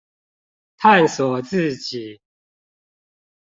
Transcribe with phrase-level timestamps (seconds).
[0.79, 2.19] 探索自己